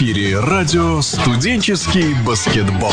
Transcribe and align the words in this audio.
эфире 0.00 0.40
радио 0.40 1.02
«Студенческий 1.02 2.14
баскетбол». 2.26 2.90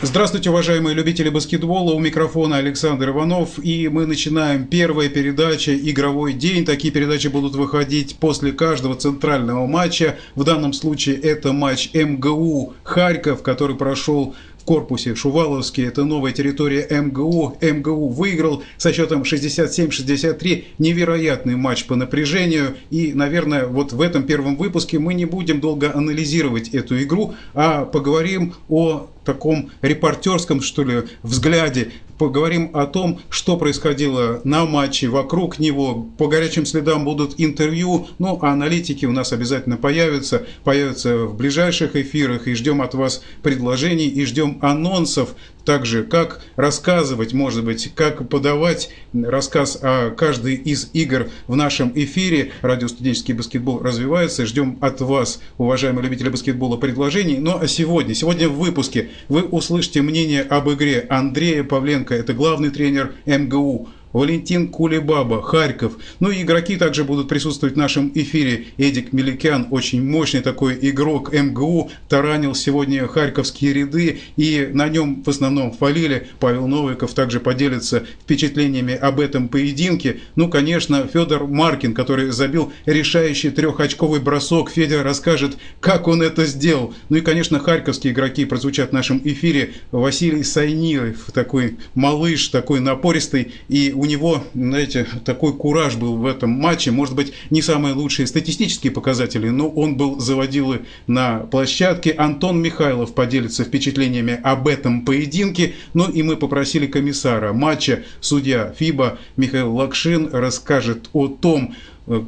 Здравствуйте, 0.00 0.48
уважаемые 0.48 0.94
любители 0.94 1.28
баскетбола. 1.28 1.92
У 1.92 1.98
микрофона 1.98 2.56
Александр 2.56 3.10
Иванов. 3.10 3.58
И 3.62 3.88
мы 3.88 4.06
начинаем 4.06 4.64
первая 4.64 5.10
передача 5.10 5.76
«Игровой 5.76 6.32
день». 6.32 6.64
Такие 6.64 6.94
передачи 6.94 7.28
будут 7.28 7.56
выходить 7.56 8.16
после 8.16 8.52
каждого 8.52 8.94
центрального 8.94 9.66
матча. 9.66 10.16
В 10.34 10.44
данном 10.44 10.72
случае 10.72 11.16
это 11.16 11.52
матч 11.52 11.90
МГУ 11.92 12.72
«Харьков», 12.84 13.42
который 13.42 13.76
прошел 13.76 14.34
корпусе 14.64 15.14
Шуваловский. 15.14 15.86
Это 15.86 16.04
новая 16.04 16.32
территория 16.32 16.86
МГУ. 16.90 17.58
МГУ 17.60 18.08
выиграл 18.08 18.62
со 18.76 18.92
счетом 18.92 19.22
67-63. 19.22 20.64
Невероятный 20.78 21.56
матч 21.56 21.84
по 21.84 21.96
напряжению. 21.96 22.76
И, 22.90 23.12
наверное, 23.12 23.66
вот 23.66 23.92
в 23.92 24.00
этом 24.00 24.24
первом 24.24 24.56
выпуске 24.56 24.98
мы 24.98 25.14
не 25.14 25.24
будем 25.24 25.60
долго 25.60 25.94
анализировать 25.94 26.68
эту 26.70 27.02
игру, 27.02 27.34
а 27.54 27.84
поговорим 27.84 28.54
о 28.68 29.08
таком 29.24 29.70
репортерском, 29.82 30.60
что 30.60 30.84
ли, 30.84 31.02
взгляде. 31.22 31.92
Поговорим 32.18 32.70
о 32.74 32.86
том, 32.86 33.20
что 33.28 33.56
происходило 33.56 34.40
на 34.44 34.64
матче, 34.64 35.08
вокруг 35.08 35.58
него. 35.58 36.06
По 36.16 36.28
горячим 36.28 36.64
следам 36.64 37.04
будут 37.04 37.34
интервью. 37.38 38.06
Ну, 38.18 38.38
а 38.40 38.52
аналитики 38.52 39.04
у 39.04 39.12
нас 39.12 39.32
обязательно 39.32 39.76
появятся. 39.76 40.46
Появятся 40.62 41.24
в 41.26 41.36
ближайших 41.36 41.96
эфирах. 41.96 42.46
И 42.46 42.54
ждем 42.54 42.82
от 42.82 42.94
вас 42.94 43.22
предложений, 43.42 44.08
и 44.08 44.24
ждем 44.24 44.58
анонсов 44.62 45.34
также 45.64 46.04
как 46.04 46.40
рассказывать, 46.56 47.32
может 47.32 47.64
быть, 47.64 47.92
как 47.94 48.28
подавать 48.28 48.90
рассказ 49.12 49.78
о 49.80 50.10
каждой 50.10 50.54
из 50.54 50.90
игр 50.92 51.28
в 51.46 51.56
нашем 51.56 51.92
эфире. 51.94 52.52
Радио 52.62 52.88
«Студенческий 52.88 53.34
баскетбол» 53.34 53.80
развивается. 53.80 54.46
Ждем 54.46 54.78
от 54.80 55.00
вас, 55.00 55.40
уважаемые 55.58 56.04
любители 56.04 56.28
баскетбола, 56.28 56.76
предложений. 56.76 57.38
Ну 57.38 57.58
а 57.60 57.66
сегодня, 57.66 58.14
сегодня 58.14 58.48
в 58.48 58.58
выпуске 58.58 59.10
вы 59.28 59.42
услышите 59.42 60.02
мнение 60.02 60.42
об 60.42 60.70
игре 60.70 61.06
Андрея 61.08 61.64
Павленко, 61.64 62.14
это 62.14 62.34
главный 62.34 62.70
тренер 62.70 63.14
МГУ 63.26 63.88
Валентин 64.14 64.68
Кулебаба, 64.68 65.42
Харьков. 65.42 65.98
Ну 66.20 66.30
и 66.30 66.42
игроки 66.42 66.76
также 66.76 67.04
будут 67.04 67.28
присутствовать 67.28 67.74
в 67.74 67.78
нашем 67.78 68.12
эфире. 68.14 68.66
Эдик 68.78 69.12
Меликян, 69.12 69.66
очень 69.70 70.08
мощный 70.08 70.40
такой 70.40 70.78
игрок 70.80 71.32
МГУ, 71.34 71.90
таранил 72.08 72.54
сегодня 72.54 73.06
харьковские 73.08 73.72
ряды, 73.72 74.20
и 74.36 74.70
на 74.72 74.88
нем 74.88 75.22
в 75.24 75.28
основном 75.28 75.72
фалили. 75.72 76.28
Павел 76.38 76.68
Новиков 76.68 77.12
также 77.12 77.40
поделится 77.40 78.04
впечатлениями 78.22 78.94
об 78.94 79.18
этом 79.18 79.48
поединке. 79.48 80.20
Ну, 80.36 80.48
конечно, 80.48 81.08
Федор 81.12 81.48
Маркин, 81.48 81.92
который 81.92 82.30
забил 82.30 82.72
решающий 82.86 83.50
трехочковый 83.50 84.20
бросок. 84.20 84.70
Федя 84.70 85.02
расскажет, 85.02 85.56
как 85.80 86.06
он 86.06 86.22
это 86.22 86.46
сделал. 86.46 86.94
Ну 87.08 87.16
и, 87.16 87.20
конечно, 87.20 87.58
харьковские 87.58 88.12
игроки 88.12 88.44
прозвучат 88.44 88.90
в 88.90 88.92
нашем 88.92 89.20
эфире. 89.24 89.72
Василий 89.90 90.44
Сайниев, 90.44 91.30
такой 91.34 91.78
малыш, 91.96 92.46
такой 92.48 92.78
напористый, 92.78 93.52
и 93.68 93.92
у 94.04 94.06
него, 94.06 94.44
знаете, 94.54 95.06
такой 95.24 95.54
кураж 95.54 95.96
был 95.96 96.18
в 96.18 96.26
этом 96.26 96.50
матче. 96.50 96.90
Может 96.90 97.14
быть, 97.14 97.32
не 97.48 97.62
самые 97.62 97.94
лучшие 97.94 98.26
статистические 98.26 98.92
показатели, 98.92 99.48
но 99.48 99.66
он 99.66 99.96
был 99.96 100.20
заводилы 100.20 100.82
на 101.06 101.38
площадке. 101.38 102.10
Антон 102.10 102.60
Михайлов 102.60 103.14
поделится 103.14 103.64
впечатлениями 103.64 104.38
об 104.42 104.68
этом 104.68 105.06
поединке. 105.06 105.72
Ну 105.94 106.10
и 106.10 106.22
мы 106.22 106.36
попросили 106.36 106.86
комиссара 106.86 107.54
матча, 107.54 108.02
судья 108.20 108.74
ФИБА 108.78 109.18
Михаил 109.38 109.74
Лакшин 109.74 110.28
расскажет 110.30 111.08
о 111.14 111.28
том, 111.28 111.74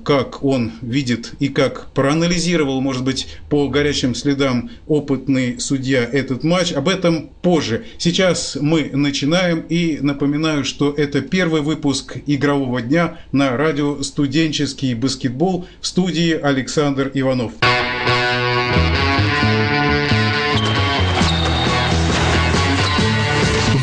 как 0.05 0.43
он 0.43 0.73
видит 0.81 1.33
и 1.39 1.49
как 1.49 1.89
проанализировал, 1.93 2.81
может 2.81 3.05
быть, 3.05 3.27
по 3.51 3.69
горячим 3.69 4.15
следам 4.15 4.71
опытный 4.87 5.61
судья 5.61 6.03
этот 6.05 6.45
матч. 6.45 6.73
Об 6.73 6.89
этом 6.89 7.31
позже. 7.43 7.85
Сейчас 7.99 8.57
мы 8.61 8.91
начинаем 8.93 9.61
и 9.61 9.99
напоминаю, 10.01 10.65
что 10.65 10.93
это 10.93 11.21
первый 11.21 11.61
выпуск 11.61 12.17
игрового 12.27 12.81
дня 12.81 13.19
на 13.33 13.57
радио 13.57 14.03
«Студенческий 14.03 14.95
баскетбол» 14.95 15.67
в 15.81 15.87
студии 15.87 16.33
Александр 16.33 17.11
Иванов. 17.15 17.53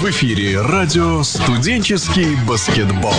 В 0.01 0.09
эфире 0.09 0.59
радио 0.59 1.23
«Студенческий 1.23 2.35
баскетбол». 2.45 3.13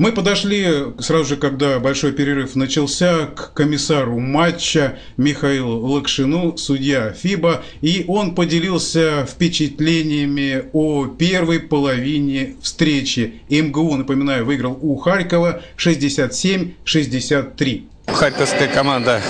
Мы 0.00 0.10
подошли 0.12 0.66
сразу 0.98 1.24
же, 1.26 1.36
когда 1.36 1.78
большой 1.78 2.12
перерыв 2.12 2.56
начался, 2.56 3.26
к 3.26 3.52
комиссару 3.52 4.18
матча 4.18 4.98
Михаилу 5.18 5.86
Лакшину, 5.88 6.56
судья 6.56 7.12
ФИБА, 7.12 7.62
и 7.82 8.06
он 8.08 8.34
поделился 8.34 9.26
впечатлениями 9.30 10.64
о 10.72 11.04
первой 11.04 11.60
половине 11.60 12.54
встречи. 12.62 13.42
МГУ, 13.50 13.96
напоминаю, 13.96 14.46
выиграл 14.46 14.78
у 14.80 14.96
Харькова 14.96 15.60
67-63. 15.76 17.82
Харьковская 18.06 18.68
команда 18.68 19.20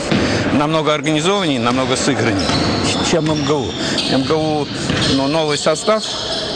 намного 0.52 0.94
организованнее, 0.94 1.58
намного 1.58 1.96
сыграннее, 1.96 2.46
чем 3.10 3.24
МГУ. 3.24 3.66
МГУ 4.12 4.68
ну, 5.16 5.26
новый 5.26 5.58
состав, 5.58 6.04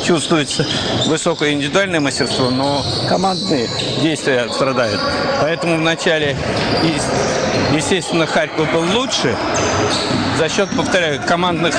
чувствуется 0.04 0.66
высокое 1.06 1.52
индивидуальное 1.52 2.00
мастерство, 2.00 2.50
но 2.50 2.84
командные 3.08 3.68
действия 4.02 4.48
страдают. 4.52 5.00
Поэтому 5.40 5.76
вначале, 5.78 6.36
естественно, 7.72 8.26
Харьков 8.26 8.70
был 8.72 8.84
лучше 8.94 9.34
за 10.38 10.48
счет, 10.48 10.68
повторяю, 10.76 11.22
командных 11.26 11.74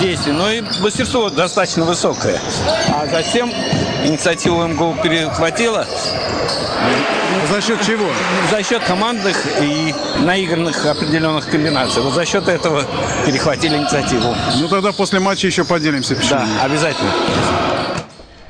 действий. 0.00 0.32
Но 0.32 0.50
и 0.50 0.62
мастерство 0.80 1.30
достаточно 1.30 1.84
высокое. 1.84 2.40
А 2.88 3.06
затем 3.06 3.52
инициативу 4.04 4.66
МГУ 4.66 4.96
перехватила. 5.02 5.86
За 7.50 7.60
счет 7.60 7.80
чего? 7.82 8.08
За 8.50 8.62
счет 8.62 8.82
командных 8.84 9.36
и 9.60 9.94
наигранных 10.20 10.84
определенных 10.86 11.48
комбинаций. 11.48 12.02
Вот 12.02 12.14
за 12.14 12.24
счет 12.24 12.48
этого 12.48 12.84
перехватили 13.26 13.76
инициативу. 13.76 14.34
Ну 14.56 14.68
тогда 14.68 14.92
после 14.92 15.20
матча 15.20 15.46
еще 15.46 15.64
поделимся. 15.64 16.16
Да, 16.28 16.46
обязательно. 16.62 17.10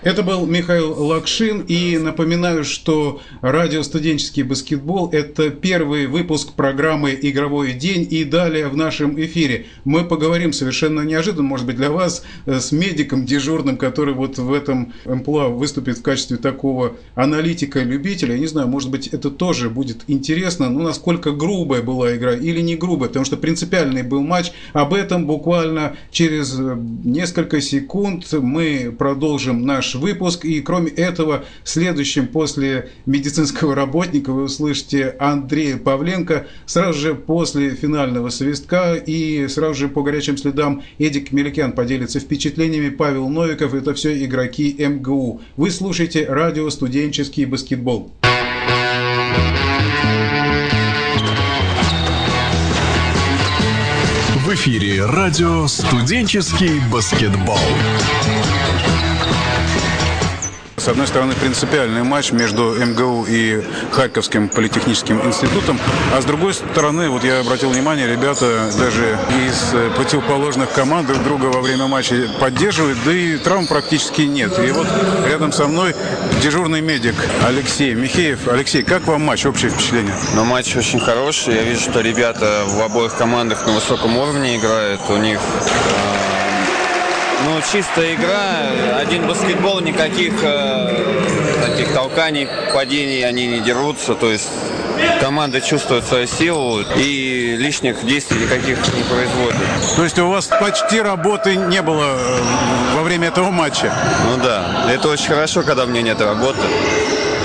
Это 0.02 0.22
был 0.22 0.46
Михаил 0.46 0.94
Лакшин, 0.94 1.60
и 1.68 1.98
напоминаю, 1.98 2.64
что 2.64 3.20
радио 3.42 3.82
«Студенческий 3.82 4.42
баскетбол»– 4.42 5.10
это 5.12 5.50
первый 5.50 6.06
выпуск 6.06 6.54
программы 6.54 7.18
«Игровой 7.20 7.74
день», 7.74 8.08
и 8.10 8.24
далее 8.24 8.68
в 8.68 8.76
нашем 8.78 9.20
эфире 9.20 9.66
мы 9.84 10.04
поговорим 10.04 10.54
совершенно 10.54 11.02
неожиданно, 11.02 11.42
может 11.42 11.66
быть, 11.66 11.76
для 11.76 11.90
вас, 11.90 12.24
э, 12.46 12.60
с 12.60 12.72
медиком 12.72 13.26
дежурным, 13.26 13.76
который 13.76 14.14
вот 14.14 14.38
в 14.38 14.50
этом 14.54 14.94
МПЛА 15.04 15.48
выступит 15.48 15.98
в 15.98 16.02
качестве 16.02 16.38
такого 16.38 16.96
аналитика-любителя. 17.14 18.36
Я 18.36 18.40
не 18.40 18.46
знаю, 18.46 18.68
может 18.68 18.90
быть, 18.90 19.08
это 19.08 19.30
тоже 19.30 19.68
будет 19.68 20.04
интересно, 20.06 20.70
но 20.70 20.80
насколько 20.80 21.32
грубая 21.32 21.82
была 21.82 22.16
игра 22.16 22.32
или 22.32 22.62
не 22.62 22.74
грубая, 22.74 23.08
потому 23.08 23.26
что 23.26 23.36
принципиальный 23.36 24.02
был 24.02 24.22
матч. 24.22 24.52
Об 24.72 24.94
этом 24.94 25.26
буквально 25.26 25.96
через 26.10 26.56
несколько 26.58 27.60
секунд 27.60 28.24
мы 28.32 28.94
продолжим 28.98 29.66
наш 29.66 29.89
наш 29.90 29.94
выпуск. 29.94 30.44
И 30.44 30.60
кроме 30.60 30.90
этого, 30.90 31.44
следующим 31.64 32.26
после 32.26 32.90
медицинского 33.06 33.74
работника 33.74 34.32
вы 34.32 34.44
услышите 34.44 35.14
Андрея 35.18 35.76
Павленко 35.76 36.46
сразу 36.66 36.98
же 36.98 37.14
после 37.14 37.70
финального 37.70 38.30
свистка 38.30 38.94
и 38.94 39.48
сразу 39.48 39.74
же 39.74 39.88
по 39.88 40.02
горячим 40.02 40.36
следам 40.36 40.82
Эдик 40.98 41.32
Меликян 41.32 41.72
поделится 41.72 42.20
впечатлениями. 42.20 42.90
Павел 42.90 43.28
Новиков– 43.28 43.74
это 43.74 43.94
все 43.94 44.24
игроки 44.24 44.74
МГУ. 44.78 45.40
Вы 45.56 45.70
слушаете 45.70 46.26
радио 46.26 46.68
«Студенческий 46.70 47.44
баскетбол». 47.44 48.12
В 54.44 54.54
эфире 54.54 55.04
радио 55.04 55.68
«Студенческий 55.68 56.80
баскетбол». 56.90 57.58
С 60.80 60.88
одной 60.88 61.06
стороны, 61.06 61.34
принципиальный 61.34 62.02
матч 62.04 62.32
между 62.32 62.74
МГУ 62.74 63.26
и 63.28 63.62
Харьковским 63.92 64.48
политехническим 64.48 65.20
институтом, 65.26 65.78
а 66.16 66.22
с 66.22 66.24
другой 66.24 66.54
стороны, 66.54 67.10
вот 67.10 67.22
я 67.22 67.40
обратил 67.40 67.68
внимание, 67.68 68.06
ребята 68.06 68.70
даже 68.78 69.18
из 69.46 69.74
противоположных 69.94 70.72
команд 70.72 71.06
друг 71.06 71.22
друга 71.22 71.44
во 71.46 71.60
время 71.60 71.86
матча 71.86 72.14
поддерживают, 72.40 72.96
да 73.04 73.12
и 73.12 73.36
травм 73.36 73.66
практически 73.66 74.22
нет. 74.22 74.58
И 74.58 74.70
вот 74.70 74.86
рядом 75.28 75.52
со 75.52 75.66
мной 75.66 75.94
дежурный 76.42 76.80
медик 76.80 77.14
Алексей 77.46 77.92
Михеев. 77.92 78.48
Алексей, 78.48 78.82
как 78.82 79.06
вам 79.06 79.20
матч, 79.20 79.44
общее 79.44 79.70
впечатление? 79.70 80.14
Ну, 80.34 80.44
матч 80.44 80.74
очень 80.76 80.98
хороший. 80.98 81.56
Я 81.56 81.62
вижу, 81.62 81.82
что 81.82 82.00
ребята 82.00 82.64
в 82.66 82.80
обоих 82.80 83.14
командах 83.16 83.66
на 83.66 83.74
высоком 83.74 84.16
уровне 84.16 84.56
играют. 84.56 85.02
У 85.10 85.16
них 85.18 85.40
ну, 87.44 87.60
чистая 87.72 88.14
игра, 88.14 88.98
один 88.98 89.26
баскетбол, 89.26 89.80
никаких 89.80 90.34
э, 90.42 91.24
таких 91.62 91.92
толканий, 91.94 92.48
падений, 92.72 93.26
они 93.26 93.46
не 93.46 93.60
дерутся, 93.60 94.14
то 94.14 94.30
есть 94.30 94.48
команда 95.20 95.60
чувствует 95.60 96.04
свою 96.04 96.26
силу 96.26 96.80
и 96.96 97.56
лишних 97.58 98.04
действий 98.04 98.40
никаких 98.40 98.78
не 98.94 99.02
производит. 99.02 99.56
То 99.96 100.04
есть 100.04 100.18
у 100.18 100.28
вас 100.28 100.46
почти 100.46 101.00
работы 101.00 101.56
не 101.56 101.82
было 101.82 102.16
э, 102.18 102.96
во 102.96 103.02
время 103.02 103.28
этого 103.28 103.50
матча? 103.50 103.92
Ну 104.26 104.42
да, 104.42 104.86
это 104.90 105.08
очень 105.08 105.28
хорошо, 105.28 105.62
когда 105.62 105.84
у 105.84 105.86
меня 105.86 106.02
нет 106.02 106.20
работы. 106.20 106.60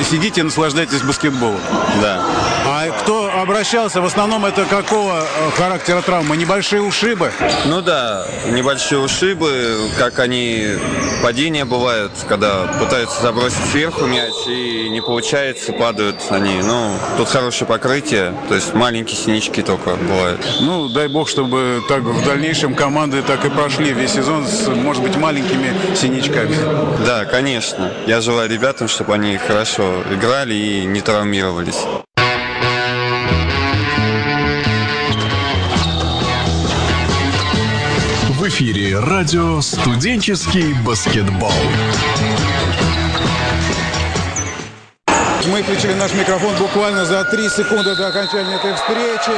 Сидите 0.10 0.42
и 0.42 0.44
наслаждайтесь 0.44 1.02
баскетболом. 1.02 1.60
Да. 2.02 2.22
Обращался, 3.46 4.02
в 4.02 4.06
основном 4.06 4.44
это 4.44 4.66
какого 4.66 5.20
э, 5.20 5.52
характера 5.52 6.02
травмы? 6.02 6.36
Небольшие 6.36 6.82
ушибы? 6.82 7.32
Ну 7.66 7.84
да, 7.84 8.26
небольшие 8.50 8.98
ушибы, 9.00 9.78
как 10.00 10.18
они, 10.18 10.70
падения 11.22 11.64
бывают, 11.64 12.12
когда 12.28 12.64
пытаются 12.80 13.22
забросить 13.22 13.64
сверху 13.72 14.08
мяч 14.08 14.34
и 14.48 14.90
не 14.90 15.00
получается, 15.00 15.74
падают 15.74 16.16
они. 16.32 16.56
Ну, 16.64 16.98
тут 17.18 17.28
хорошее 17.28 17.68
покрытие, 17.68 18.34
то 18.50 18.56
есть 18.56 18.74
маленькие 18.74 19.16
синички 19.16 19.62
только 19.62 19.92
бывают. 19.92 20.42
Ну, 20.62 20.90
дай 20.90 21.08
бог, 21.08 21.30
чтобы 21.30 21.84
так 21.88 22.02
в 22.02 22.26
дальнейшем 22.26 22.74
команды 22.74 23.22
так 23.22 23.46
и 23.46 23.50
прошли 23.52 23.94
весь 23.94 24.14
сезон 24.14 24.48
с, 24.48 24.68
может 24.70 25.04
быть, 25.04 25.18
маленькими 25.18 25.72
синичками. 25.96 26.58
Да, 27.06 27.26
конечно. 27.26 27.94
Я 28.08 28.22
желаю 28.22 28.50
ребятам, 28.50 28.88
чтобы 28.88 29.14
они 29.14 29.38
хорошо 29.38 30.02
играли 30.12 30.56
и 30.56 30.86
не 30.86 31.02
травмировались. 31.02 31.86
Эфире 38.56 38.98
радио 39.00 39.60
«Студенческий 39.60 40.74
баскетбол». 40.86 41.52
Мы 45.48 45.62
включили 45.62 45.94
наш 45.94 46.12
микрофон 46.14 46.56
буквально 46.58 47.06
за 47.06 47.24
3 47.24 47.50
секунды 47.50 47.96
до 47.96 48.08
окончания 48.08 48.56
этой 48.56 48.74
встречи. 48.74 49.32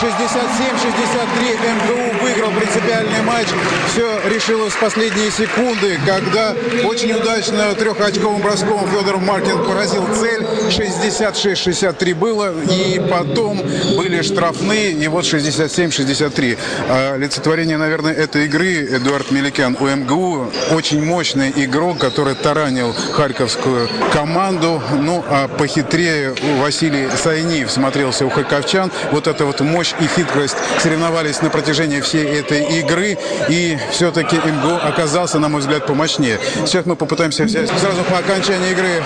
67-63 0.00 1.56
МГУ 1.74 2.24
выиграл 2.24 2.50
принципиальный 2.50 3.22
матч. 3.22 3.46
Все 3.88 4.20
решилось 4.28 4.72
в 4.72 4.80
последние 4.80 5.30
секунды, 5.30 6.00
когда 6.04 6.54
очень 6.84 7.12
удачно 7.12 7.72
трехочковым 7.74 8.42
броском 8.42 8.88
Федор 8.90 9.18
Маркин 9.18 9.64
поразил 9.64 10.04
цель. 10.14 10.42
66-63 10.68 12.14
было. 12.14 12.52
И 12.64 13.00
потом 13.08 13.58
были 13.96 14.22
штрафные. 14.22 14.90
И 14.90 15.06
вот 15.06 15.24
67-63. 15.24 16.58
А, 16.88 17.14
олицетворение, 17.14 17.76
наверное, 17.76 18.12
этой 18.12 18.46
игры 18.46 18.84
Эдуард 18.96 19.30
Меликян 19.30 19.76
у 19.78 19.86
МГУ. 19.86 20.50
Очень 20.72 21.04
мощный 21.04 21.52
игрок, 21.54 21.98
который 21.98 22.34
таранил 22.34 22.92
харьковскую 23.12 23.88
команду. 24.12 24.82
Ну, 24.98 25.24
а 25.28 25.48
похитрее 25.58 26.34
Василий 26.60 27.08
Сайниев 27.10 27.70
смотрелся 27.70 28.26
у 28.26 28.30
харьковчан. 28.30 28.90
Вот 29.10 29.26
эта 29.26 29.44
вот 29.44 29.60
мощь 29.60 29.94
и 30.00 30.06
хитрость 30.06 30.56
соревновались 30.78 31.42
на 31.42 31.50
протяжении 31.50 32.00
всей 32.00 32.24
этой 32.24 32.78
игры. 32.80 33.18
И 33.48 33.78
все-таки 33.90 34.36
МГУ 34.36 34.76
оказался, 34.82 35.38
на 35.38 35.48
мой 35.48 35.60
взгляд, 35.60 35.86
помощнее. 35.86 36.38
Сейчас 36.66 36.86
мы 36.86 36.96
попытаемся 36.96 37.44
взять 37.44 37.68
сразу 37.68 38.02
по 38.04 38.18
окончании 38.18 38.72
игры 38.72 39.02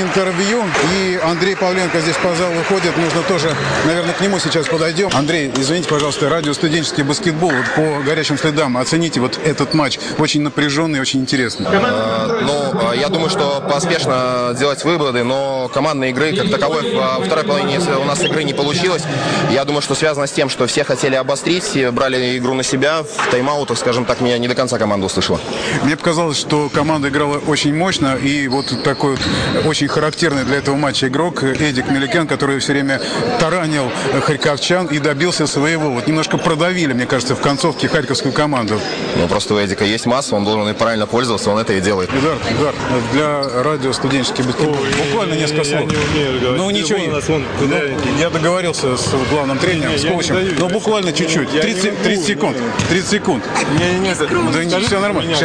интервью. 0.00 0.64
И 0.94 1.18
Андрей 1.22 1.56
Павленко 1.56 2.00
здесь 2.00 2.16
по 2.16 2.34
залу 2.34 2.54
выходит. 2.54 2.96
Нужно 2.96 3.22
тоже, 3.22 3.54
наверное, 3.86 4.14
к 4.14 4.20
нему 4.20 4.38
сейчас 4.38 4.66
подойдем. 4.66 5.10
Андрей, 5.12 5.52
извините, 5.56 5.88
пожалуйста, 5.88 6.28
радио 6.28 6.52
«Студенческий 6.54 7.02
баскетбол». 7.02 7.50
Вот 7.50 7.74
по 7.74 8.02
горячим 8.02 8.38
следам 8.38 8.76
оцените 8.76 9.20
вот 9.20 9.38
этот 9.44 9.74
матч. 9.74 9.98
Очень 10.18 10.42
напряженный, 10.42 11.00
очень 11.00 11.20
интересный. 11.20 11.66
Ну, 11.70 12.92
я 12.94 13.08
думаю, 13.08 13.30
что 13.30 13.60
поспешно 13.68 14.54
делать 14.58 14.84
выводы, 14.84 15.24
но 15.24 15.70
командной 15.72 16.10
игры 16.10 16.34
как 16.36 16.50
таковой 16.50 16.94
во 16.94 17.20
второй 17.20 17.44
половине 17.44 17.78
у 17.78 18.04
нас 18.04 18.20
игры 18.22 18.44
не 18.44 18.54
получилось. 18.54 19.02
Я 19.50 19.64
думаю, 19.64 19.82
что 19.82 19.94
связано 19.94 20.26
с 20.26 20.32
тем, 20.32 20.48
что 20.48 20.66
все 20.66 20.84
хотели 20.84 21.14
обострить, 21.14 21.64
все 21.64 21.90
брали 21.90 22.38
игру 22.38 22.54
на 22.54 22.62
себя. 22.62 23.02
В 23.02 23.30
тайм-аутах, 23.30 23.78
скажем 23.78 24.04
так, 24.04 24.20
меня 24.20 24.38
не 24.38 24.48
до 24.48 24.54
конца 24.54 24.78
команда 24.78 25.06
услышала. 25.06 25.40
Мне 25.82 25.96
показалось, 25.96 26.38
что 26.38 26.68
команда 26.68 27.08
играла 27.08 27.38
очень 27.38 27.74
мощно, 27.74 28.16
и 28.16 28.48
вот 28.48 28.82
такой 28.82 29.12
вот 29.12 29.20
очень 29.66 29.81
характерный 29.86 30.44
для 30.44 30.56
этого 30.58 30.76
матча 30.76 31.08
игрок 31.08 31.42
Эдик 31.42 31.90
Меликян, 31.90 32.26
который 32.26 32.58
все 32.58 32.72
время 32.72 33.00
таранил 33.40 33.90
харьковчан 34.24 34.86
и 34.86 34.98
добился 34.98 35.46
своего. 35.46 35.90
Вот 35.90 36.06
немножко 36.06 36.38
продавили, 36.38 36.92
мне 36.92 37.06
кажется, 37.06 37.34
в 37.34 37.40
концовке 37.40 37.88
харьковскую 37.88 38.32
команду. 38.32 38.80
Ну, 39.16 39.28
просто 39.28 39.54
у 39.54 39.58
Эдика 39.58 39.84
есть 39.84 40.06
масса, 40.06 40.36
он 40.36 40.44
должен 40.44 40.68
и 40.68 40.72
правильно 40.74 41.06
пользоваться, 41.06 41.50
он 41.50 41.58
это 41.58 41.72
и 41.74 41.80
делает. 41.80 42.10
Эдуард, 42.14 42.40
Эдуард, 42.50 42.76
для 43.12 43.62
радио 43.62 43.92
студенческий 43.92 44.44
баскетбол. 44.44 44.76
Буквально 45.08 45.34
несколько 45.34 45.64
слов. 45.64 45.80
Я 45.80 45.86
не 45.86 45.96
умею. 45.96 46.56
Ну, 46.56 46.70
ничего. 46.70 46.98
Нас 47.12 47.28
вон, 47.28 47.44
Ну, 47.60 47.76
я 48.18 48.30
договорился 48.30 48.96
с 48.96 49.10
главным 49.30 49.58
тренером, 49.58 49.96
с 49.98 50.02
Не, 50.02 50.04
я 50.04 50.08
не 50.10 50.14
коучем. 50.14 50.34
даю, 50.36 50.52
Ну, 50.58 50.68
я 50.68 50.72
буквально 50.74 51.06
не- 51.08 51.14
чуть-чуть. 51.16 51.48
я 51.52 51.62
не 51.64 51.72
30, 51.74 51.90
могу, 51.92 52.04
30 52.04 52.26
секунд. 52.26 52.56
30 52.88 53.08
секунд. 53.10 53.44
Не, 53.78 53.98
не, 53.98 54.14
Да 54.14 54.64
не, 54.64 54.84
все 54.86 55.00
нормально. 55.00 55.36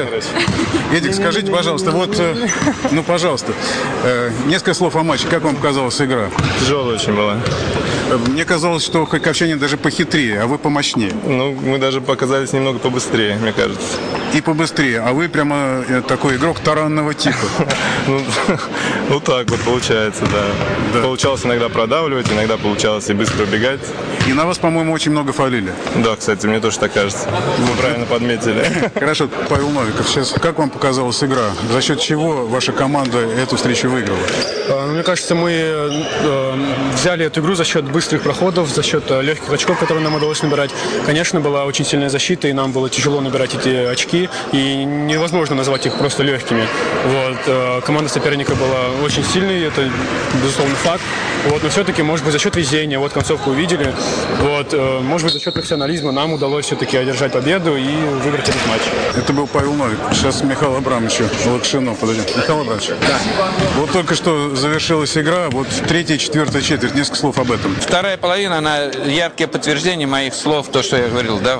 Эдик, 0.93 1.13
скажите, 1.13 1.51
пожалуйста, 1.51 1.91
вот, 1.91 2.17
э, 2.19 2.47
ну, 2.91 3.03
пожалуйста, 3.03 3.51
э, 4.03 4.26
несколько 4.45 4.73
слов 4.73 4.95
о 4.95 5.03
матче. 5.03 5.27
Как 5.27 5.43
вам 5.43 5.55
показалась 5.55 5.99
игра? 6.01 6.29
Тяжело 6.59 6.91
очень 6.91 7.13
было. 7.13 7.37
Э, 8.09 8.17
Мне 8.27 8.45
казалось, 8.45 8.83
что 8.83 9.05
харьковчане 9.05 9.55
даже 9.55 9.77
похитрее, 9.77 10.41
а 10.41 10.47
вы 10.47 10.57
помощнее. 10.57 11.11
Ну, 11.25 11.51
мы 11.53 11.77
даже 11.77 12.01
показались 12.01 12.53
немного 12.53 12.79
побыстрее, 12.79 13.37
мне 13.41 13.51
кажется. 13.53 13.97
И 14.33 14.41
побыстрее. 14.41 14.99
А 15.01 15.13
вы 15.13 15.29
прямо 15.29 15.83
э, 15.87 16.01
такой 16.07 16.35
игрок 16.37 16.59
таранного 16.59 17.13
типа. 17.13 17.37
Ну, 19.09 19.21
так 19.21 19.49
вот 19.49 19.59
получается, 19.61 20.23
да. 20.25 21.01
Получалось 21.01 21.45
иногда 21.45 21.69
продавливать, 21.69 22.29
иногда 22.31 22.57
получалось 22.57 23.09
и 23.09 23.13
быстро 23.13 23.43
убегать. 23.43 23.79
И 24.27 24.33
на 24.33 24.45
вас, 24.45 24.57
по-моему, 24.57 24.91
очень 24.91 25.11
много 25.11 25.31
фалили. 25.31 25.71
Да, 25.95 26.15
кстати, 26.17 26.45
мне 26.47 26.59
тоже 26.59 26.79
так 26.79 26.91
кажется. 26.91 27.29
Вы 27.57 27.77
правильно 27.79 28.05
подметили. 28.05 28.65
Хорошо, 28.99 29.29
Павел 29.47 29.69
Новиков, 29.69 30.09
сейчас 30.09 30.31
как 30.31 30.59
вам 30.59 30.69
показалась 30.69 31.23
игра? 31.23 31.51
За 31.71 31.81
счет 31.81 32.01
чего 32.01 32.45
ваша 32.47 32.73
команда 32.73 33.19
эту 33.19 33.55
встречу 33.55 33.89
выиграла? 33.89 34.19
А, 34.69 34.87
ну, 34.87 34.93
Мне 34.93 35.03
кажется, 35.03 35.35
мы 35.35 35.51
э, 35.51 35.89
э, 36.23 36.53
взяли 36.95 37.25
эту 37.25 37.39
игру 37.39 37.55
за 37.55 37.63
счет 37.63 37.85
быстрых 37.85 38.23
проходов, 38.23 38.67
за 38.67 38.83
счет 38.83 39.03
э, 39.09 39.21
легких 39.21 39.51
очков, 39.51 39.79
которые 39.79 40.03
нам 40.03 40.15
удалось 40.15 40.41
набирать. 40.43 40.71
Конечно, 41.05 41.39
была 41.39 41.63
очень 41.63 41.85
сильная 41.85 42.09
защита, 42.09 42.49
и 42.49 42.53
нам 42.53 42.73
было 42.73 42.89
тяжело 42.89 43.21
набирать 43.21 43.55
эти 43.55 43.69
очки, 43.69 44.29
и 44.51 44.83
невозможно 44.83 45.55
назвать 45.55 45.85
их 45.85 45.97
просто 45.97 46.23
легкими. 46.23 46.67
Вот. 47.05 47.83
Команда 47.85 48.09
соперника 48.09 48.55
была 48.55 48.96
очень 49.01 49.23
сильной, 49.23 49.63
это 49.63 49.89
безусловно 50.41 50.75
факт. 50.75 51.03
Вот. 51.49 51.63
Но 51.63 51.69
все-таки, 51.69 52.01
может 52.01 52.25
быть, 52.25 52.33
за 52.33 52.39
счет 52.39 52.55
везения, 52.55 52.99
вот 52.99 53.13
концовку 53.13 53.51
увидели, 53.51 53.93
вот, 54.41 54.73
э, 54.73 54.99
может 55.01 55.25
быть, 55.25 55.33
за 55.33 55.39
счет 55.39 55.53
профессионализма 55.53 56.11
нам 56.11 56.33
удалось 56.33 56.65
все-таки 56.65 56.97
одержать 56.97 57.31
победу 57.31 57.75
и 57.75 57.87
выиграть 58.23 58.49
этот 58.49 58.67
матч. 58.67 58.81
Это 59.15 59.33
был 59.33 59.47
Павел 59.47 59.73
Новиков. 59.73 60.13
Сейчас 60.13 60.43
Михаил 60.43 60.75
Абрамович 60.75 61.21
Лакшино 61.45 61.93
подойдем. 61.93 62.23
Михаил 62.35 62.61
Абрамович. 62.61 62.89
Да. 63.01 63.19
Вот 63.77 63.91
только 63.91 64.15
что 64.15 64.55
завершилась 64.55 65.17
игра, 65.17 65.49
вот 65.49 65.67
третья 65.87 66.17
четвертая 66.17 66.61
четверть. 66.61 66.95
Несколько 66.95 67.17
слов 67.17 67.39
об 67.39 67.51
этом. 67.51 67.75
Вторая 67.75 68.17
половина, 68.17 68.57
она 68.57 68.83
яркое 69.05 69.47
подтверждение 69.47 70.07
моих 70.07 70.33
слов, 70.33 70.67
то, 70.69 70.83
что 70.83 70.97
я 70.97 71.07
говорил, 71.07 71.39
да, 71.39 71.59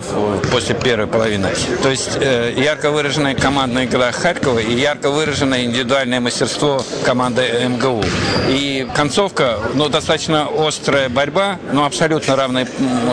после 0.52 0.76
первой 0.76 1.08
половины. 1.08 1.50
То 1.82 1.90
есть 1.90 2.18
э, 2.20 2.54
ярко 2.58 2.92
выраженная 2.92 3.36
командная 3.36 3.86
игра 3.86 4.12
Харькова 4.12 4.60
и 4.60 4.74
ярко 4.74 5.10
выраженное 5.10 5.64
индивидуальное 5.64 6.20
мастерство 6.20 6.84
команды 7.06 7.44
МГУ. 7.68 8.04
И 8.50 8.88
концовка, 8.96 9.60
ну, 9.78 9.90
достаточно 9.90 10.48
острая 10.58 11.08
борьба, 11.08 11.60
но 11.72 11.86
абсолютно 11.86 12.36
равные 12.36 12.68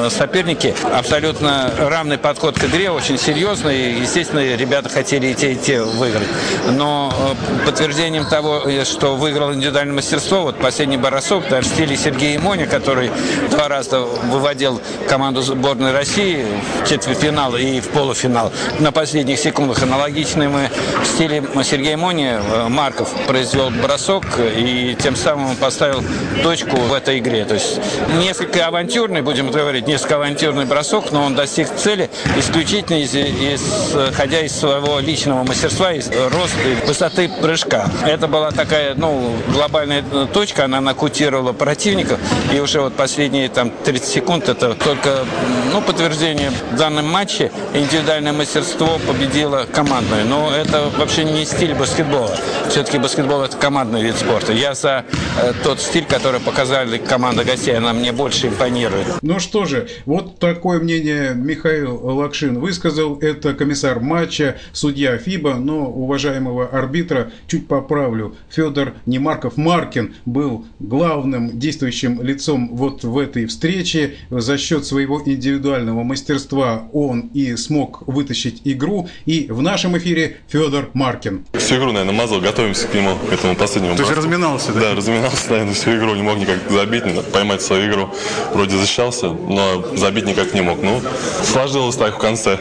соперники, 0.09 0.75
абсолютно 0.95 1.71
равный 1.79 2.17
подход 2.17 2.59
к 2.59 2.65
игре, 2.65 2.91
очень 2.91 3.19
серьезный. 3.19 4.01
Естественно, 4.01 4.57
ребята 4.57 4.89
хотели 4.89 5.27
и 5.29 5.35
те, 5.35 5.53
и 5.53 5.57
те 5.57 5.83
выиграть. 5.83 6.27
Но 6.73 7.13
э, 7.13 7.67
подтверждением 7.67 8.25
того, 8.25 8.63
э, 8.65 8.85
что 8.85 9.15
выиграл 9.17 9.53
индивидуальное 9.53 9.95
мастерство, 9.95 10.43
вот 10.43 10.59
последний 10.59 10.97
бросок, 10.97 11.45
да, 11.51 11.61
в 11.61 11.65
стиле 11.65 11.97
Сергея 11.97 12.41
Моня, 12.41 12.67
который 12.67 13.11
два 13.51 13.69
раза 13.69 14.01
выводил 14.01 14.81
команду 15.07 15.43
сборной 15.43 15.93
России 15.93 16.47
в 16.83 16.89
четвертьфинал 16.89 17.57
и 17.57 17.81
в 17.81 17.89
полуфинал 17.89 18.53
на 18.79 18.91
последних 18.91 19.39
секундах. 19.39 19.83
Аналогичный 19.83 20.49
мы 20.49 20.71
в 21.03 21.07
стиле 21.07 21.45
Сергея 21.63 21.99
Мони, 21.99 22.33
э, 22.33 22.69
Марков 22.69 23.13
произвел 23.27 23.69
бросок 23.69 24.25
и 24.39 24.97
тем 24.99 25.15
самым 25.15 25.57
поставил 25.57 26.03
точку 26.45 26.77
в 26.77 26.93
этой 26.93 27.21
игре. 27.21 27.47
То 27.47 27.55
есть 27.55 27.81
несколько 28.19 28.67
авантюрный 28.67 29.23
будем 29.23 29.51
говорить, 29.51 29.87
несколько 29.87 30.17
авантюрный 30.17 30.67
бросок, 30.67 31.11
но 31.11 31.25
он 31.25 31.35
достиг 31.35 31.75
цели 31.75 32.11
исключительно 32.37 32.99
из, 32.99 33.15
исходя 33.15 34.41
из 34.41 34.55
своего 34.55 35.01
личного 35.01 35.43
мастерства, 35.43 35.95
из 35.95 36.09
роста 36.09 36.61
и 36.69 36.87
высоты 36.87 37.31
прыжка. 37.41 37.87
Это 38.07 38.29
была 38.29 38.51
такая, 38.51 38.95
ну, 38.95 39.35
глобальная 39.55 40.05
точка, 40.35 40.67
она 40.67 40.83
нокаутировала 40.83 41.55
противников, 41.55 42.21
и 42.53 42.61
уже 42.61 42.83
вот 42.83 42.93
последние 42.93 43.49
там 43.49 43.71
30 43.83 44.07
секунд 44.07 44.51
это 44.51 44.75
только, 44.75 45.25
ну, 45.73 45.81
подтверждение 45.81 46.51
в 46.73 46.77
данном 46.77 47.09
матче 47.09 47.51
индивидуальное 47.73 48.35
мастерство 48.35 48.99
победило 49.07 49.67
командное. 49.73 50.25
Но 50.25 50.55
это 50.55 50.91
вообще 50.99 51.25
не 51.25 51.47
стиль 51.47 51.75
баскетбола. 51.75 52.37
Все-таки 52.69 52.99
баскетбол 52.99 53.45
это 53.45 53.57
командный 53.57 54.03
вид 54.03 54.17
спорта. 54.17 54.53
Я 54.53 54.75
за 54.75 55.07
э, 55.41 55.55
тот 55.63 55.81
стиль, 55.81 56.05
который 56.05 56.34
показали 56.41 56.99
команда 56.99 57.45
гостей, 57.45 57.77
она 57.77 57.93
мне 57.93 58.13
больше 58.13 58.49
импонирует. 58.49 59.07
Ну 59.23 59.41
что 59.41 59.65
же, 59.65 59.89
вот 60.07 60.39
такое 60.39 60.81
мнение 60.81 61.35
Михаил 61.35 62.01
Лакшин 62.03 62.59
высказал. 62.61 63.19
Это 63.19 63.55
комиссар 63.55 64.01
матча, 64.01 64.59
судья 64.73 65.19
ФИБА, 65.19 65.55
но 65.55 65.87
уважаемого 65.87 66.67
арбитра, 66.67 67.33
чуть 67.47 67.67
поправлю, 67.67 68.37
Федор 68.51 68.95
Немарков 69.07 69.57
Маркин 69.57 70.15
был 70.25 70.65
главным 70.79 71.59
действующим 71.59 72.23
лицом 72.23 72.71
вот 72.73 73.05
в 73.05 73.19
этой 73.19 73.47
встрече. 73.47 74.15
За 74.31 74.57
счет 74.59 74.87
своего 74.87 75.21
индивидуального 75.25 76.03
мастерства 76.03 76.89
он 76.93 77.31
и 77.35 77.57
смог 77.57 78.07
вытащить 78.07 78.63
игру. 78.65 79.09
И 79.27 79.47
в 79.51 79.63
нашем 79.63 79.97
эфире 79.99 80.39
Федор 80.49 80.91
Маркин. 80.93 81.47
Всю 81.55 81.77
игру, 81.77 81.93
наверное, 81.93 82.15
мазал, 82.15 82.41
готовимся 82.41 82.87
к 82.87 82.95
нему, 82.95 83.17
к 83.17 83.33
этому 83.33 83.57
последнему. 83.57 83.97
То 83.97 84.03
есть 84.03 84.15
разминался, 84.15 84.73
да? 84.73 84.81
Да, 84.81 84.95
разминался, 84.95 85.51
наверное, 85.51 85.75
всю 85.75 85.97
игру, 85.97 86.15
не 86.15 86.23
мог 86.25 86.39
никак 86.39 86.59
забить, 86.71 87.05
поймать 87.33 87.63
свою 87.63 87.91
игру. 87.91 88.15
Вроде 88.53 88.77
защищался, 88.77 89.29
но 89.29 89.85
забить 89.97 90.27
никак 90.27 90.55
не 90.55 90.61
мог. 90.61 90.83
Ну, 90.83 91.01
сложилось 91.43 91.97
так 91.97 92.17
в 92.17 92.19
конце. 92.19 92.59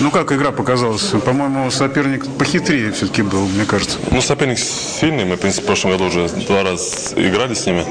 Ну, 0.00 0.10
как 0.10 0.32
игра 0.32 0.50
показалась? 0.50 1.12
По-моему, 1.24 1.70
соперник 1.70 2.26
похитрее 2.38 2.90
все-таки 2.92 3.22
был, 3.22 3.46
мне 3.46 3.64
кажется. 3.66 3.98
Ну, 4.10 4.22
соперник 4.22 4.58
сильный. 4.58 5.24
Мы, 5.24 5.36
в 5.36 5.40
принципе, 5.40 5.64
в 5.64 5.66
прошлом 5.66 5.92
году 5.92 6.06
уже 6.06 6.28
два 6.28 6.62
раза 6.62 7.14
играли 7.16 7.54
с 7.54 7.66
ними. 7.66 7.84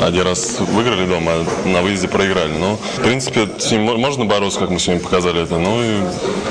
Один 0.00 0.22
раз 0.22 0.60
выиграли 0.60 1.06
дома, 1.06 1.32
а 1.32 1.68
на 1.68 1.82
выезде 1.82 2.08
проиграли. 2.08 2.52
Но, 2.52 2.76
в 2.76 3.02
принципе, 3.02 3.48
с 3.58 3.70
ним 3.72 3.82
можно 3.82 4.24
бороться, 4.24 4.60
как 4.60 4.70
мы 4.70 4.78
сегодня 4.78 5.02
показали 5.02 5.42
это. 5.42 5.58
Ну, 5.58 5.82
и, 5.82 6.00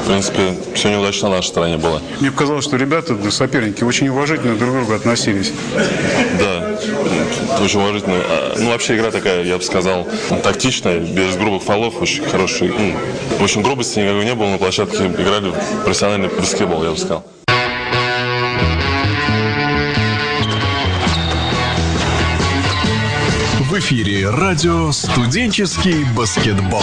в 0.03 0.07
принципе, 0.07 0.53
все 0.73 0.89
неудачно 0.89 1.29
на 1.29 1.37
нашей 1.37 1.47
стороне 1.47 1.77
было. 1.77 2.01
Мне 2.19 2.31
показалось, 2.31 2.65
что 2.65 2.75
ребята, 2.75 3.15
соперники, 3.31 3.83
очень 3.83 4.09
уважительно 4.09 4.55
друг 4.55 4.71
к 4.71 4.73
другу 4.75 4.93
относились. 4.93 5.53
Да, 6.39 6.64
очень 7.61 7.79
уважительно. 7.79 8.15
А, 8.17 8.55
ну, 8.57 8.69
вообще 8.69 8.95
игра 8.95 9.11
такая, 9.11 9.43
я 9.43 9.57
бы 9.57 9.63
сказал, 9.63 10.07
тактичная, 10.43 10.99
без 10.99 11.35
грубых 11.35 11.63
фолов, 11.63 12.01
очень 12.01 12.23
хороший. 12.25 12.69
Ну, 12.69 12.95
в 13.39 13.43
общем, 13.43 13.61
грубости 13.61 13.99
никакой 13.99 14.25
не 14.25 14.35
было 14.35 14.49
на 14.49 14.57
площадке. 14.57 15.05
Играли 15.05 15.53
профессиональный 15.83 16.29
баскетбол, 16.29 16.83
я 16.83 16.91
бы 16.91 16.97
сказал. 16.97 17.25
В 23.59 23.79
эфире 23.79 24.29
радио 24.29 24.91
«Студенческий 24.91 26.05
баскетбол». 26.15 26.81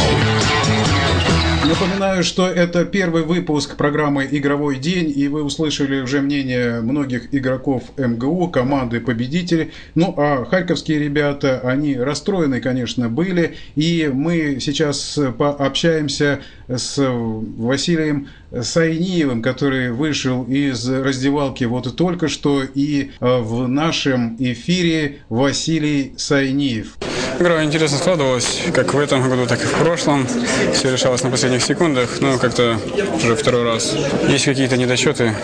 Напоминаю, 1.73 2.23
что 2.23 2.47
это 2.47 2.85
первый 2.85 3.23
выпуск 3.23 3.79
программы 3.79 4.29
«Игровой 4.31 4.77
день», 4.77 5.11
и 5.17 5.27
вы 5.29 5.43
услышали 5.43 6.03
уже 6.03 6.21
мнение 6.21 6.83
многих 6.83 7.35
игроков 7.35 7.85
МГУ, 7.97 8.49
команды 8.49 9.01
победителей. 9.01 9.71
Ну, 9.95 10.13
а 10.19 10.45
харьковские 10.45 10.99
ребята, 10.99 11.63
они 11.65 11.97
расстроены, 11.97 12.61
конечно, 12.61 13.09
были, 13.09 13.57
и 13.75 14.11
мы 14.13 14.59
сейчас 14.61 15.19
пообщаемся 15.39 16.41
с 16.69 16.99
Василием 16.99 18.29
Сайниевым, 18.61 19.41
который 19.41 19.93
вышел 19.93 20.45
из 20.45 20.87
раздевалки 20.87 21.65
вот 21.65 21.97
только 21.97 22.29
что, 22.29 22.63
и 22.63 23.13
в 23.19 23.67
нашем 23.67 24.37
эфире 24.39 25.21
Василий 25.31 26.13
Сайниев. 26.19 26.99
Игра 27.43 27.65
интересно 27.65 27.99
складывалась, 27.99 28.63
как 28.73 28.95
в 28.95 28.99
этом 29.01 29.29
году, 29.29 29.47
так 29.49 29.61
и 29.61 29.67
в 29.67 29.73
прошлом. 29.73 30.29
Все 30.75 30.93
решалось 30.93 31.25
на 31.25 31.31
последних 31.31 31.65
секундах, 31.65 32.21
но 32.21 32.39
как-то 32.39 32.79
уже 33.17 33.35
второй 33.35 33.65
раз. 33.65 33.97
Есть 34.29 34.45
какие-то 34.45 34.77
недочеты, 34.77 35.35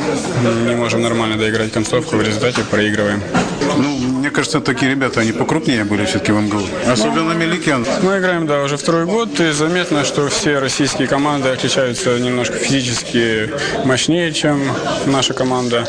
не 0.68 0.76
можем 0.76 1.02
нормально 1.02 1.36
доиграть 1.36 1.72
концовку, 1.72 2.14
в 2.14 2.22
результате 2.22 2.62
проигрываем. 2.62 3.20
Ну, 3.78 3.98
мне 4.28 4.34
кажется, 4.34 4.60
такие 4.60 4.90
ребята, 4.90 5.20
они 5.20 5.32
покрупнее 5.32 5.84
были 5.84 6.04
все-таки 6.04 6.32
в 6.32 6.38
МГУ. 6.38 6.60
Особенно 6.86 7.32
Меликян. 7.32 7.86
Мы 8.02 8.18
играем, 8.18 8.46
да, 8.46 8.62
уже 8.62 8.76
второй 8.76 9.06
год, 9.06 9.40
и 9.40 9.52
заметно, 9.52 10.04
что 10.04 10.28
все 10.28 10.58
российские 10.58 11.08
команды 11.08 11.48
отличаются 11.48 12.18
немножко 12.18 12.58
физически 12.58 13.48
мощнее, 13.86 14.30
чем 14.32 14.60
наша 15.06 15.32
команда. 15.32 15.88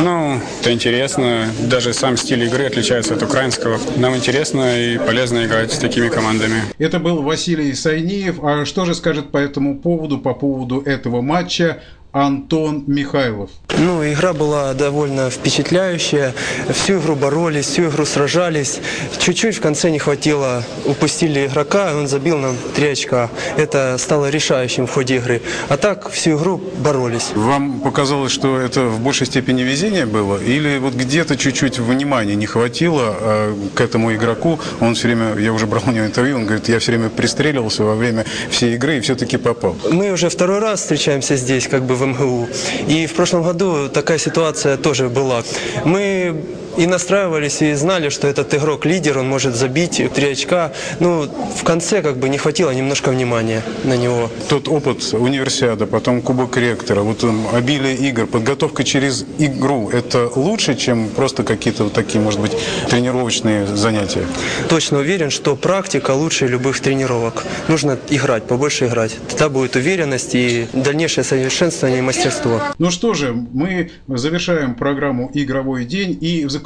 Ну, 0.00 0.40
это 0.62 0.72
интересно. 0.72 1.50
Даже 1.60 1.92
сам 1.92 2.16
стиль 2.16 2.44
игры 2.44 2.64
отличается 2.64 3.16
от 3.16 3.22
украинского. 3.22 3.78
Нам 3.96 4.16
интересно 4.16 4.80
и 4.80 4.96
полезно 4.96 5.44
играть 5.44 5.70
с 5.70 5.76
такими 5.76 6.08
командами. 6.08 6.62
Это 6.78 6.98
был 6.98 7.20
Василий 7.20 7.74
Сайниев. 7.74 8.42
А 8.42 8.64
что 8.64 8.86
же 8.86 8.94
скажет 8.94 9.30
по 9.30 9.36
этому 9.36 9.78
поводу, 9.78 10.16
по 10.16 10.32
поводу 10.32 10.80
этого 10.80 11.20
матча 11.20 11.82
Антон 12.14 12.84
Михайлов. 12.86 13.50
Ну, 13.76 14.04
игра 14.08 14.32
была 14.32 14.72
довольно 14.72 15.30
впечатляющая. 15.30 16.32
Всю 16.70 17.00
игру 17.00 17.16
боролись, 17.16 17.66
всю 17.66 17.88
игру 17.88 18.04
сражались. 18.04 18.78
Чуть-чуть 19.18 19.56
в 19.56 19.60
конце 19.60 19.90
не 19.90 19.98
хватило, 19.98 20.62
упустили 20.84 21.46
игрока, 21.46 21.90
и 21.90 21.94
он 21.94 22.06
забил 22.06 22.38
нам 22.38 22.54
три 22.76 22.90
очка. 22.90 23.30
Это 23.56 23.96
стало 23.98 24.30
решающим 24.30 24.86
в 24.86 24.92
ходе 24.92 25.16
игры. 25.16 25.42
А 25.68 25.76
так 25.76 26.08
всю 26.10 26.38
игру 26.38 26.62
боролись. 26.78 27.32
Вам 27.34 27.80
показалось, 27.80 28.30
что 28.30 28.60
это 28.60 28.84
в 28.84 29.00
большей 29.00 29.26
степени 29.26 29.62
везение 29.62 30.06
было? 30.06 30.38
Или 30.40 30.78
вот 30.78 30.94
где-то 30.94 31.36
чуть-чуть 31.36 31.80
внимания 31.80 32.36
не 32.36 32.46
хватило 32.46 33.16
а, 33.18 33.56
к 33.74 33.80
этому 33.80 34.14
игроку? 34.14 34.60
Он 34.78 34.94
все 34.94 35.08
время, 35.08 35.36
я 35.36 35.52
уже 35.52 35.66
брал 35.66 35.82
у 35.86 35.90
него 35.90 36.06
интервью, 36.06 36.36
он 36.36 36.44
говорит, 36.44 36.68
я 36.68 36.78
все 36.78 36.92
время 36.92 37.08
пристреливался 37.08 37.82
во 37.82 37.96
время 37.96 38.24
всей 38.50 38.76
игры 38.76 38.98
и 38.98 39.00
все-таки 39.00 39.36
попал. 39.36 39.74
Мы 39.90 40.12
уже 40.12 40.28
второй 40.28 40.60
раз 40.60 40.82
встречаемся 40.82 41.34
здесь, 41.34 41.66
как 41.66 41.82
бы 41.82 41.96
в 41.96 42.03
МГУ. 42.06 42.48
И 42.88 43.06
в 43.06 43.14
прошлом 43.14 43.42
году 43.42 43.88
такая 43.88 44.18
ситуация 44.18 44.76
тоже 44.76 45.08
была. 45.08 45.42
Мы 45.84 46.34
и 46.76 46.86
настраивались, 46.86 47.62
и 47.62 47.74
знали, 47.74 48.08
что 48.08 48.26
этот 48.28 48.54
игрок 48.54 48.86
лидер, 48.86 49.18
он 49.18 49.28
может 49.28 49.54
забить 49.54 50.02
три 50.14 50.32
очка. 50.32 50.72
Ну, 51.00 51.28
в 51.56 51.64
конце 51.64 52.02
как 52.02 52.16
бы 52.18 52.28
не 52.28 52.38
хватило 52.38 52.70
немножко 52.70 53.10
внимания 53.10 53.62
на 53.84 53.96
него. 53.96 54.30
Тот 54.48 54.68
опыт 54.68 55.12
универсиада, 55.12 55.86
потом 55.86 56.22
Кубок 56.22 56.56
Ректора, 56.56 57.02
вот 57.02 57.24
обилие 57.52 57.96
игр, 57.96 58.26
подготовка 58.26 58.84
через 58.84 59.24
игру, 59.38 59.90
это 59.90 60.30
лучше, 60.34 60.74
чем 60.74 61.08
просто 61.08 61.44
какие-то 61.44 61.84
вот 61.84 61.92
такие, 61.92 62.20
может 62.20 62.40
быть, 62.40 62.52
тренировочные 62.88 63.66
занятия? 63.66 64.24
Точно 64.68 64.98
уверен, 64.98 65.30
что 65.30 65.56
практика 65.56 66.12
лучше 66.12 66.46
любых 66.46 66.80
тренировок. 66.80 67.44
Нужно 67.68 67.98
играть, 68.10 68.44
побольше 68.44 68.86
играть. 68.86 69.16
Тогда 69.28 69.48
будет 69.48 69.76
уверенность 69.76 70.34
и 70.34 70.66
дальнейшее 70.72 71.24
совершенствование 71.24 72.02
мастерства. 72.02 72.74
Ну 72.78 72.90
что 72.90 73.14
же, 73.14 73.32
мы 73.32 73.90
завершаем 74.08 74.74
программу 74.74 75.30
«Игровой 75.34 75.84
день» 75.84 76.16
и 76.20 76.44
в 76.44 76.50
заключение 76.50 76.63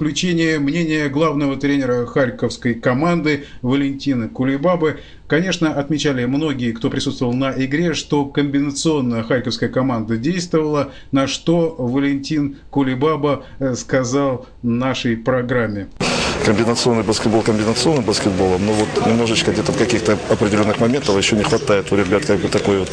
мнение 0.58 1.08
главного 1.08 1.56
тренера 1.56 2.06
харьковской 2.06 2.74
команды 2.74 3.44
Валентины 3.62 4.28
Кулебабы. 4.28 5.00
Конечно, 5.26 5.74
отмечали 5.74 6.24
многие, 6.24 6.72
кто 6.72 6.90
присутствовал 6.90 7.34
на 7.34 7.52
игре, 7.52 7.94
что 7.94 8.24
комбинационно 8.24 9.22
харьковская 9.22 9.68
команда 9.68 10.16
действовала, 10.16 10.92
на 11.12 11.26
что 11.26 11.74
Валентин 11.78 12.56
Кулебаба 12.70 13.44
э, 13.58 13.74
сказал 13.74 14.46
нашей 14.62 15.16
программе 15.16 15.88
комбинационный 16.48 17.02
баскетбол 17.02 17.42
комбинационным 17.42 18.04
баскетболом, 18.04 18.64
но 18.64 18.72
вот 18.72 19.06
немножечко 19.06 19.52
где-то 19.52 19.72
в 19.72 19.76
каких-то 19.76 20.18
определенных 20.30 20.80
моментах 20.80 21.14
еще 21.18 21.36
не 21.36 21.42
хватает 21.42 21.92
у 21.92 21.96
ребят 21.96 22.24
как 22.24 22.38
бы 22.38 22.48
такой 22.48 22.78
вот 22.78 22.88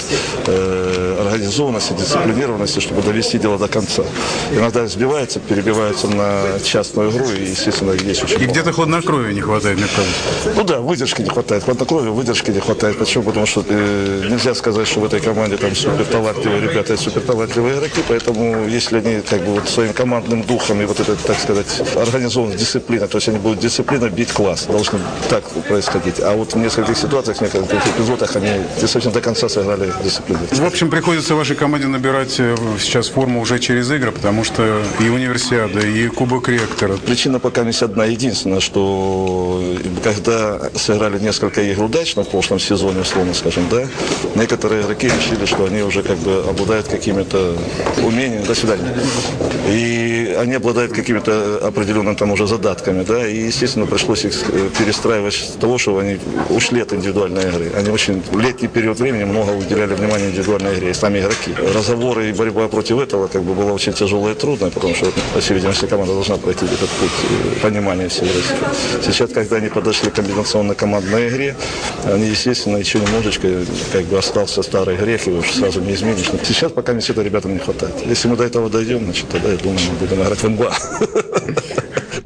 э, 0.47 1.25
организованности, 1.25 1.93
дисциплинированности, 1.93 2.81
чтобы 2.81 3.01
довести 3.01 3.39
дело 3.39 3.57
до 3.57 3.69
конца. 3.69 4.03
Иногда 4.51 4.85
сбивается, 4.87 5.39
перебивается 5.39 6.07
на 6.07 6.59
частную 6.65 7.11
игру, 7.11 7.29
и, 7.31 7.43
естественно, 7.43 7.91
есть 7.91 8.23
очень 8.23 8.41
И 8.41 8.45
где-то 8.45 8.73
хладнокровия 8.73 9.31
не 9.31 9.39
хватает, 9.39 9.77
мне 9.77 9.87
кажется. 9.87 10.53
Ну 10.53 10.63
да, 10.65 10.81
выдержки 10.81 11.21
не 11.21 11.29
хватает. 11.29 11.63
Хладнокровия, 11.63 12.11
выдержки 12.11 12.51
не 12.51 12.59
хватает. 12.59 12.99
Почему? 12.99 13.23
Потому 13.23 13.45
что 13.45 13.63
э, 13.69 14.27
нельзя 14.29 14.53
сказать, 14.53 14.85
что 14.85 14.99
в 14.99 15.05
этой 15.05 15.21
команде 15.21 15.55
там 15.55 15.73
супер 15.75 16.03
талантливые 16.03 16.59
ребята 16.59 16.93
и 16.93 16.97
супер 16.97 17.21
талантливые 17.21 17.77
игроки, 17.77 18.01
поэтому 18.05 18.67
если 18.67 18.97
они 18.97 19.21
как 19.21 19.39
бы 19.45 19.53
вот 19.53 19.69
своим 19.69 19.93
командным 19.93 20.43
духом 20.43 20.81
и 20.81 20.85
вот 20.85 20.99
это, 20.99 21.15
так 21.15 21.39
сказать, 21.39 21.67
организованность, 21.95 22.59
дисциплина, 22.59 23.07
то 23.07 23.17
есть 23.17 23.29
они 23.29 23.44
будет 23.45 23.59
дисциплина 23.59 24.09
бить 24.09 24.31
класс. 24.31 24.65
Должно 24.65 24.99
так 25.29 25.43
происходить. 25.67 26.19
А 26.19 26.35
вот 26.35 26.53
в 26.53 26.57
нескольких 26.57 26.97
ситуациях, 26.97 27.37
в 27.37 27.41
нескольких 27.41 27.87
эпизодах 27.95 28.35
они 28.35 28.49
действительно 28.81 29.13
до 29.13 29.21
конца 29.21 29.47
сыграли 29.47 29.93
дисциплину. 30.03 30.39
В 30.51 30.65
общем, 30.65 30.89
приходится 30.89 31.35
вашей 31.35 31.55
команде 31.55 31.87
набирать 31.87 32.39
э, 32.39 32.55
сейчас 32.79 33.07
форму 33.09 33.41
уже 33.41 33.59
через 33.59 33.91
игры, 33.91 34.11
потому 34.11 34.43
что 34.43 34.81
и 34.99 35.09
универсиада, 35.09 35.79
и 35.79 36.07
Кубок 36.07 36.49
Ректора. 36.49 36.97
Причина 36.97 37.39
пока 37.39 37.63
не 37.63 37.75
одна. 37.83 38.05
Единственное, 38.05 38.61
что 38.61 39.63
когда 40.03 40.59
сыграли 40.73 41.19
несколько 41.19 41.61
игр 41.61 41.83
удачно 41.83 42.23
в 42.23 42.29
прошлом 42.29 42.59
сезоне, 42.59 43.01
условно 43.01 43.33
скажем, 43.33 43.67
да, 43.69 43.85
некоторые 44.35 44.81
игроки 44.81 45.07
решили, 45.07 45.45
что 45.45 45.65
они 45.65 45.83
уже 45.83 46.01
как 46.01 46.17
бы 46.17 46.43
обладают 46.49 46.87
какими-то 46.87 47.55
умениями. 48.03 48.45
До 48.45 48.55
свидания. 48.55 48.95
И 49.67 50.35
они 50.39 50.55
обладают 50.55 50.93
какими-то 50.93 51.59
определенными 51.61 52.15
там 52.15 52.31
уже 52.31 52.47
задатками, 52.47 53.03
да, 53.03 53.24
и, 53.27 53.47
естественно, 53.47 53.85
пришлось 53.85 54.25
их 54.25 54.33
э, 54.49 54.69
перестраивать 54.77 55.33
с 55.33 55.57
того, 55.59 55.77
что 55.77 55.97
они 55.97 56.19
ушли 56.49 56.81
от 56.81 56.93
индивидуальной 56.93 57.43
игры. 57.43 57.71
Они 57.75 57.89
очень 57.89 58.21
в 58.21 58.39
летний 58.39 58.67
период 58.67 58.99
времени 58.99 59.23
много 59.23 59.51
уделяли 59.51 59.93
внимания 59.93 60.29
индивидуальной 60.29 60.75
игре, 60.75 60.91
и 60.91 60.93
сами 60.93 61.19
игроки. 61.19 61.55
Разговоры 61.73 62.29
и 62.29 62.33
борьба 62.33 62.67
против 62.67 62.99
этого 62.99 63.27
как 63.27 63.43
бы 63.43 63.53
была 63.53 63.71
очень 63.73 63.93
тяжелая 63.93 64.33
и 64.33 64.37
трудная, 64.37 64.69
потому 64.69 64.93
что, 64.95 65.11
по 65.33 65.39
всей 65.39 65.55
видимости, 65.55 65.85
команда 65.85 66.13
должна 66.13 66.37
пройти 66.37 66.65
этот 66.65 66.89
путь 66.89 67.11
э, 67.23 67.59
понимания 67.61 68.07
всего. 68.09 68.27
Сейчас, 69.03 69.31
когда 69.31 69.57
они 69.57 69.69
подошли 69.69 70.09
к 70.09 70.15
комбинационной 70.15 70.75
командной 70.75 71.29
игре, 71.29 71.55
они, 72.05 72.27
естественно, 72.27 72.77
еще 72.77 72.99
немножечко 72.99 73.47
как 73.91 74.05
бы 74.05 74.17
остался 74.17 74.63
старый 74.63 74.97
грех, 74.97 75.27
его 75.27 75.41
сразу 75.43 75.81
не 75.81 75.93
изменишь. 75.93 76.29
Сейчас 76.43 76.71
пока 76.71 76.93
не 76.93 76.99
это 76.99 77.21
ребятам 77.21 77.53
не 77.53 77.59
хватает. 77.59 77.93
Если 78.05 78.27
мы 78.27 78.35
до 78.35 78.43
этого 78.43 78.69
дойдем, 78.69 79.03
значит, 79.05 79.29
тогда, 79.29 79.51
я 79.51 79.57
думаю, 79.57 79.79
мы 79.91 80.07
будем 80.07 80.21
играть 80.21 80.39
в 80.39 80.49
НБА. 80.49 80.75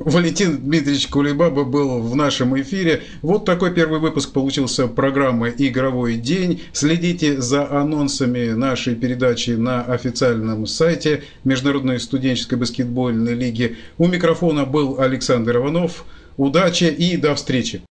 Валентин 0.09 0.57
Дмитриевич 0.57 1.07
Кулебаба 1.07 1.63
был 1.63 2.01
в 2.01 2.15
нашем 2.15 2.59
эфире. 2.59 3.03
Вот 3.21 3.45
такой 3.45 3.71
первый 3.71 3.99
выпуск 3.99 4.31
получился 4.33 4.87
программы 4.87 5.53
«Игровой 5.55 6.15
день». 6.15 6.63
Следите 6.73 7.39
за 7.39 7.69
анонсами 7.69 8.49
нашей 8.53 8.95
передачи 8.95 9.51
на 9.51 9.83
официальном 9.83 10.65
сайте 10.65 11.23
Международной 11.43 11.99
студенческой 11.99 12.57
баскетбольной 12.57 13.35
лиги. 13.35 13.77
У 13.99 14.07
микрофона 14.07 14.65
был 14.65 14.99
Александр 14.99 15.57
Иванов. 15.57 16.05
Удачи 16.37 16.85
и 16.85 17.15
до 17.15 17.35
встречи! 17.35 17.83